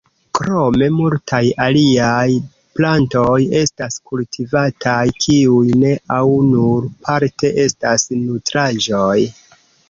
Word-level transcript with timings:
Krome 0.37 0.85
multaj 0.93 1.41
aliaj 1.65 2.23
plantoj 2.79 3.35
estas 3.59 3.99
kultivataj, 4.13 4.95
kiuj 5.27 5.61
ne 5.83 5.93
au 6.17 6.33
nur 6.49 6.89
parte 7.11 7.53
estas 7.67 8.09
nutraĵoj. 8.25 9.15